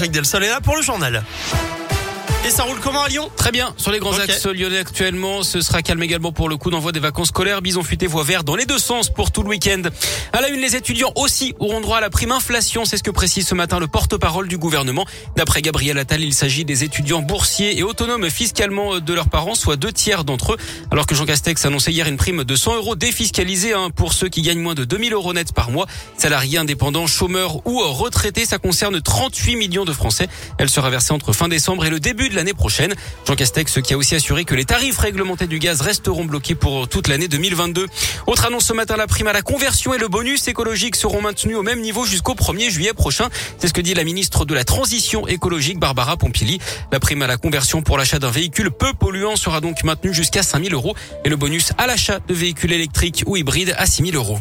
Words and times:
Eric 0.00 0.12
Delsol 0.12 0.44
est 0.44 0.60
pour 0.62 0.76
le 0.76 0.82
journal. 0.82 1.24
Et 2.46 2.50
ça 2.50 2.62
roule 2.62 2.78
comment 2.80 3.02
à 3.02 3.08
Lyon? 3.08 3.28
Très 3.36 3.50
bien. 3.50 3.74
Sur 3.76 3.90
les 3.90 3.98
grands 3.98 4.16
axes 4.16 4.46
lyonnais 4.46 4.78
actuellement, 4.78 5.42
ce 5.42 5.60
sera 5.60 5.82
calme 5.82 6.02
également 6.02 6.30
pour 6.30 6.48
le 6.48 6.56
coup 6.56 6.70
d'envoi 6.70 6.92
des 6.92 7.00
vacances 7.00 7.28
scolaires. 7.28 7.60
Bison 7.60 7.82
futé 7.82 8.06
voie 8.06 8.22
vert 8.22 8.44
dans 8.44 8.54
les 8.54 8.64
deux 8.64 8.78
sens 8.78 9.10
pour 9.10 9.32
tout 9.32 9.42
le 9.42 9.48
week-end. 9.48 9.82
À 10.32 10.40
la 10.40 10.48
une, 10.48 10.60
les 10.60 10.76
étudiants 10.76 11.12
aussi 11.16 11.54
auront 11.58 11.80
droit 11.80 11.98
à 11.98 12.00
la 12.00 12.10
prime 12.10 12.30
inflation. 12.30 12.84
C'est 12.84 12.96
ce 12.96 13.02
que 13.02 13.10
précise 13.10 13.46
ce 13.46 13.54
matin 13.54 13.80
le 13.80 13.88
porte-parole 13.88 14.46
du 14.46 14.56
gouvernement. 14.56 15.04
D'après 15.36 15.62
Gabriel 15.62 15.98
Attal, 15.98 16.22
il 16.22 16.32
s'agit 16.32 16.64
des 16.64 16.84
étudiants 16.84 17.22
boursiers 17.22 17.76
et 17.76 17.82
autonomes 17.82 18.30
fiscalement 18.30 19.00
de 19.00 19.14
leurs 19.14 19.28
parents, 19.28 19.56
soit 19.56 19.76
deux 19.76 19.92
tiers 19.92 20.24
d'entre 20.24 20.54
eux. 20.54 20.56
Alors 20.92 21.06
que 21.06 21.16
Jean 21.16 21.26
Castex 21.26 21.64
annonçait 21.66 21.92
hier 21.92 22.06
une 22.06 22.16
prime 22.16 22.44
de 22.44 22.56
100 22.56 22.76
euros 22.76 22.94
défiscalisée 22.94 23.74
hein, 23.74 23.90
pour 23.90 24.12
ceux 24.12 24.28
qui 24.28 24.42
gagnent 24.42 24.60
moins 24.60 24.74
de 24.74 24.84
2000 24.84 25.12
euros 25.12 25.34
net 25.34 25.52
par 25.52 25.70
mois. 25.70 25.86
Salariés 26.16 26.58
indépendants, 26.58 27.08
chômeurs 27.08 27.66
ou 27.66 27.80
retraités, 27.80 28.46
ça 28.46 28.58
concerne 28.58 29.00
38 29.02 29.56
millions 29.56 29.84
de 29.84 29.92
Français. 29.92 30.28
Elle 30.58 30.70
sera 30.70 30.88
versée 30.88 31.12
entre 31.12 31.32
fin 31.32 31.48
décembre 31.48 31.84
et 31.84 31.90
le 31.90 31.98
début 31.98 32.27
de 32.28 32.34
l'année 32.34 32.54
prochaine. 32.54 32.94
Jean 33.26 33.34
Castex 33.34 33.80
qui 33.82 33.94
a 33.94 33.96
aussi 33.96 34.14
assuré 34.14 34.44
que 34.44 34.54
les 34.54 34.64
tarifs 34.64 34.98
réglementés 34.98 35.46
du 35.46 35.58
gaz 35.58 35.80
resteront 35.80 36.24
bloqués 36.24 36.54
pour 36.54 36.88
toute 36.88 37.08
l'année 37.08 37.28
2022. 37.28 37.86
Autre 38.26 38.46
annonce 38.46 38.66
ce 38.66 38.72
matin, 38.72 38.96
la 38.96 39.06
prime 39.06 39.26
à 39.26 39.32
la 39.32 39.42
conversion 39.42 39.94
et 39.94 39.98
le 39.98 40.08
bonus 40.08 40.48
écologique 40.48 40.96
seront 40.96 41.22
maintenus 41.22 41.56
au 41.56 41.62
même 41.62 41.80
niveau 41.80 42.04
jusqu'au 42.04 42.34
1er 42.34 42.70
juillet 42.70 42.92
prochain. 42.92 43.28
C'est 43.58 43.68
ce 43.68 43.72
que 43.72 43.80
dit 43.80 43.94
la 43.94 44.04
ministre 44.04 44.44
de 44.44 44.54
la 44.54 44.64
Transition 44.64 45.26
écologique, 45.26 45.78
Barbara 45.78 46.16
Pompili. 46.16 46.58
La 46.92 47.00
prime 47.00 47.22
à 47.22 47.26
la 47.26 47.36
conversion 47.36 47.82
pour 47.82 47.98
l'achat 47.98 48.18
d'un 48.18 48.30
véhicule 48.30 48.70
peu 48.70 48.92
polluant 48.92 49.36
sera 49.36 49.60
donc 49.60 49.84
maintenue 49.84 50.14
jusqu'à 50.14 50.42
5000 50.42 50.74
euros 50.74 50.94
et 51.24 51.28
le 51.28 51.36
bonus 51.36 51.72
à 51.78 51.86
l'achat 51.86 52.18
de 52.26 52.34
véhicules 52.34 52.72
électriques 52.72 53.24
ou 53.26 53.36
hybrides 53.36 53.74
à 53.78 53.86
6000 53.86 54.16
euros. 54.16 54.38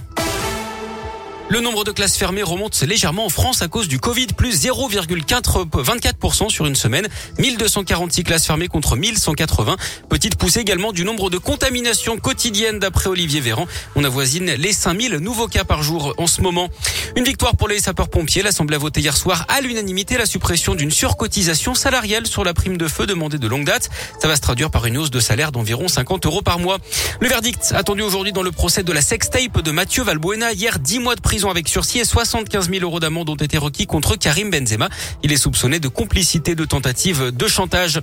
Le 1.49 1.61
nombre 1.61 1.85
de 1.85 1.91
classes 1.91 2.17
fermées 2.17 2.43
remonte 2.43 2.81
légèrement 2.81 3.25
en 3.25 3.29
France 3.29 3.61
à 3.61 3.69
cause 3.69 3.88
du 3.88 4.01
Covid, 4.01 4.27
plus 4.35 4.65
0,24% 4.65 6.49
sur 6.49 6.65
une 6.65 6.75
semaine. 6.75 7.07
1246 7.39 8.25
classes 8.25 8.45
fermées 8.45 8.67
contre 8.67 8.97
1180. 8.97 9.77
Petite 10.09 10.35
poussée 10.35 10.59
également 10.59 10.91
du 10.91 11.05
nombre 11.05 11.30
de 11.30 11.38
contaminations 11.38 12.17
quotidiennes 12.17 12.80
d'après 12.80 13.07
Olivier 13.07 13.39
Véran. 13.39 13.66
On 13.95 14.03
avoisine 14.03 14.52
les 14.55 14.73
5000 14.73 15.16
nouveaux 15.19 15.47
cas 15.47 15.63
par 15.63 15.83
jour 15.83 16.13
en 16.17 16.27
ce 16.27 16.41
moment. 16.41 16.67
Une 17.16 17.23
victoire 17.23 17.55
pour 17.55 17.69
les 17.69 17.79
sapeurs-pompiers. 17.79 18.41
L'Assemblée 18.41 18.75
a 18.75 18.79
voté 18.79 19.00
hier 19.00 19.16
soir 19.16 19.45
à 19.47 19.61
l'unanimité 19.61 20.17
la 20.17 20.25
suppression 20.25 20.75
d'une 20.75 20.91
surcotisation 20.91 21.75
salariale 21.75 22.27
sur 22.27 22.44
la 22.44 22.53
prime 22.53 22.75
de 22.75 22.89
feu 22.89 23.05
demandée 23.05 23.38
de 23.38 23.47
longue 23.47 23.66
date. 23.66 23.89
Ça 24.22 24.27
va 24.27 24.35
se 24.35 24.41
traduire 24.41 24.69
par 24.69 24.85
une 24.85 24.97
hausse 24.97 25.11
de 25.11 25.22
salaire 25.22 25.53
d'environ 25.53 25.88
50 25.88 26.25
euros 26.25 26.41
par 26.41 26.59
mois. 26.59 26.77
Le 27.22 27.29
verdict 27.29 27.72
attendu 27.73 28.02
aujourd'hui 28.02 28.33
dans 28.33 28.44
le 28.44 28.52
procès 28.52 28.83
de 28.83 28.91
la 28.91 29.02
sextape 29.02 29.61
de 29.61 29.72
Mathieu 29.72 30.03
Valbuena. 30.03 30.52
Hier, 30.52 30.77
10 30.77 31.00
mois 31.00 31.16
de 31.16 31.22
prison 31.22 31.36
avec 31.45 31.67
sursis 31.67 31.99
et 31.99 32.05
75 32.05 32.69
000 32.69 32.81
euros 32.81 32.99
d'amende 32.99 33.30
ont 33.30 33.35
été 33.35 33.59
requis 33.59 33.85
contre 33.85 34.16
Karim 34.16 34.49
Benzema. 34.49 34.89
Il 35.21 35.31
est 35.31 35.38
soupçonné 35.38 35.79
de 35.79 35.88
complicité 35.88 36.55
de 36.55 36.66
tentative 36.66 37.31
de 37.31 37.47
chantage. 37.47 38.02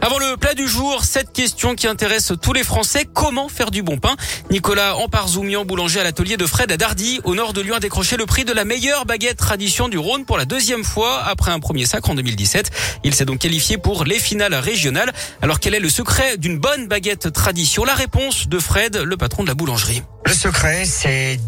Avant 0.00 0.18
le 0.18 0.36
plat 0.36 0.54
du 0.54 0.68
jour, 0.68 1.04
cette 1.04 1.32
question 1.32 1.74
qui 1.74 1.88
intéresse 1.88 2.32
tous 2.40 2.52
les 2.52 2.62
Français. 2.62 3.04
Comment 3.12 3.48
faire 3.48 3.72
du 3.72 3.82
bon 3.82 3.98
pain? 3.98 4.14
Nicolas 4.50 4.96
Amparzoumian, 4.96 5.64
boulanger 5.64 6.00
à 6.00 6.04
l'atelier 6.04 6.36
de 6.36 6.46
Fred 6.46 6.70
à 6.70 6.76
Dardy, 6.76 7.20
au 7.24 7.34
nord 7.34 7.52
de 7.52 7.60
Lyon, 7.60 7.74
a 7.74 7.80
décroché 7.80 8.16
le 8.16 8.26
prix 8.26 8.44
de 8.44 8.52
la 8.52 8.64
meilleure 8.64 9.04
baguette 9.04 9.38
tradition 9.38 9.88
du 9.88 9.98
Rhône 9.98 10.24
pour 10.24 10.38
la 10.38 10.44
deuxième 10.44 10.84
fois 10.84 11.24
après 11.24 11.50
un 11.50 11.58
premier 11.58 11.86
sacre 11.86 12.08
en 12.10 12.14
2017. 12.14 12.70
Il 13.02 13.14
s'est 13.14 13.24
donc 13.24 13.40
qualifié 13.40 13.78
pour 13.78 14.04
les 14.04 14.20
finales 14.20 14.54
régionales. 14.54 15.12
Alors 15.42 15.58
quel 15.58 15.74
est 15.74 15.80
le 15.80 15.90
secret 15.90 16.36
d'une 16.36 16.58
bonne 16.58 16.86
baguette 16.86 17.32
tradition? 17.32 17.84
La 17.84 17.94
réponse 17.94 18.48
de 18.48 18.58
Fred, 18.58 18.96
le 18.96 19.16
patron 19.16 19.42
de 19.42 19.48
la 19.48 19.54
boulangerie. 19.54 20.02
Le 20.24 20.34
secret, 20.34 20.84
c'est 20.84 21.38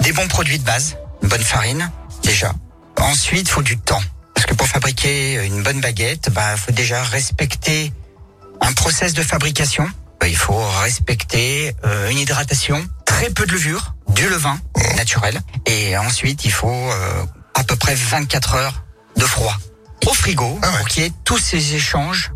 des 0.00 0.12
bons 0.12 0.28
produits 0.28 0.58
de 0.58 0.64
base, 0.64 0.96
une 1.22 1.28
bonne 1.28 1.42
farine, 1.42 1.90
déjà. 2.22 2.52
Ensuite, 2.98 3.48
il 3.48 3.50
faut 3.50 3.62
du 3.62 3.78
temps. 3.78 4.00
Parce 4.34 4.46
que 4.46 4.54
pour 4.54 4.66
fabriquer 4.66 5.44
une 5.44 5.62
bonne 5.62 5.80
baguette, 5.80 6.30
bah, 6.30 6.56
faut 6.56 6.72
déjà 6.72 7.02
respecter 7.02 7.92
un 8.60 8.72
process 8.72 9.12
de 9.14 9.22
fabrication. 9.22 9.88
Bah, 10.20 10.28
Il 10.28 10.36
faut 10.36 10.60
respecter 10.82 11.74
euh, 11.84 12.10
une 12.10 12.18
hydratation, 12.18 12.86
très 13.06 13.30
peu 13.30 13.46
de 13.46 13.52
levure, 13.52 13.94
du 14.08 14.28
levain 14.28 14.58
naturel. 14.96 15.40
Et 15.66 15.96
ensuite, 15.96 16.44
il 16.44 16.52
faut 16.52 16.68
euh, 16.90 17.24
à 17.54 17.64
peu 17.64 17.76
près 17.76 17.94
24 17.94 18.54
heures 18.54 18.84
de 19.16 19.24
froid 19.24 19.56
au 20.06 20.14
frigo 20.14 20.58
Ah 20.62 20.70
ouais. 20.70 20.78
pour 20.78 20.88
qu'il 20.88 21.02
y 21.02 21.06
ait 21.06 21.12
tous 21.24 21.38
ces 21.38 21.74
échanges, 21.74 22.32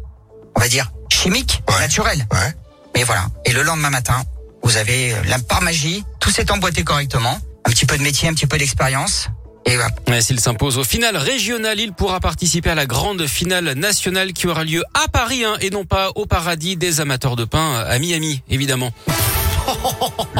on 0.56 0.60
va 0.60 0.68
dire, 0.68 0.90
chimiques, 1.10 1.62
Ouais. 1.68 1.78
naturels. 1.80 2.26
Ouais. 2.32 2.54
Et 2.94 3.04
voilà. 3.04 3.26
Et 3.44 3.52
le 3.52 3.62
lendemain 3.62 3.90
matin, 3.90 4.22
vous 4.62 4.76
avez 4.76 5.14
la 5.24 5.38
par 5.38 5.62
magie, 5.62 6.04
tout 6.20 6.30
s'est 6.30 6.50
emboîté 6.50 6.84
correctement. 6.84 7.38
Un 7.66 7.70
petit 7.70 7.86
peu 7.86 7.96
de 7.96 8.02
métier, 8.02 8.28
un 8.28 8.34
petit 8.34 8.46
peu 8.46 8.58
d'expérience. 8.58 9.28
Et 9.66 9.76
voilà. 9.76 10.20
S'il 10.20 10.40
s'impose 10.40 10.78
au 10.78 10.84
final 10.84 11.16
régional, 11.16 11.80
il 11.80 11.92
pourra 11.92 12.20
participer 12.20 12.70
à 12.70 12.74
la 12.74 12.86
grande 12.86 13.26
finale 13.26 13.72
nationale 13.72 14.32
qui 14.32 14.46
aura 14.46 14.64
lieu 14.64 14.82
à 14.92 15.08
Paris 15.08 15.44
hein, 15.44 15.56
et 15.60 15.70
non 15.70 15.84
pas 15.84 16.10
au 16.14 16.26
paradis 16.26 16.76
des 16.76 17.00
amateurs 17.00 17.36
de 17.36 17.44
pain 17.44 17.84
à 17.88 17.98
Miami, 17.98 18.42
évidemment. 18.50 18.92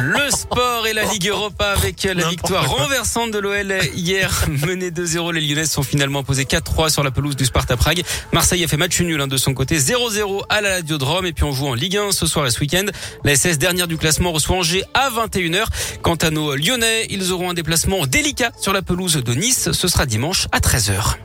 Le 0.01 0.31
sport 0.31 0.87
et 0.87 0.93
la 0.93 1.05
Ligue 1.05 1.29
Europa 1.29 1.67
avec 1.67 2.03
la 2.05 2.29
victoire 2.29 2.69
renversante 2.69 3.31
de 3.31 3.39
l'OL 3.39 3.75
hier. 3.95 4.45
Menée 4.67 4.91
2-0, 4.91 5.33
les 5.33 5.41
Lyonnais 5.41 5.67
sont 5.67 5.83
finalement 5.83 6.23
posés 6.23 6.45
4-3 6.45 6.91
sur 6.91 7.03
la 7.03 7.11
pelouse 7.11 7.37
du 7.37 7.45
Sparta 7.45 7.77
Prague. 7.77 8.03
Marseille 8.33 8.65
a 8.65 8.69
fait 8.69 8.77
match 8.77 9.01
nul 9.01 9.21
hein, 9.21 9.27
de 9.27 9.37
son 9.37 9.55
côté 9.55 9.79
0-0 9.79 10.43
à 10.49 10.61
la 10.61 10.71
Ladiodrome 10.71 11.27
et 11.27 11.33
puis 11.33 11.45
on 11.45 11.53
joue 11.53 11.67
en 11.67 11.75
Ligue 11.75 11.97
1 11.97 12.13
ce 12.13 12.27
soir 12.27 12.47
et 12.47 12.51
ce 12.51 12.61
week-end. 12.61 12.87
La 13.25 13.37
SS 13.37 13.59
dernière 13.59 13.89
du 13.89 13.97
classement 13.97 14.33
reçoit 14.33 14.57
Angers 14.57 14.85
à 14.95 15.11
21h. 15.11 15.65
Quant 16.03 16.17
à 16.17 16.31
nos 16.31 16.55
Lyonnais, 16.55 17.07
ils 17.11 17.33
auront 17.33 17.51
un 17.51 17.55
déplacement 17.55 18.07
délicat 18.07 18.53
sur 18.61 18.73
la 18.73 18.83
pelouse 18.83 19.17
de 19.17 19.35
Nice. 19.35 19.71
Ce 19.73 19.89
sera 19.89 20.07
dimanche 20.07 20.49
à 20.53 20.61
13h. 20.61 21.17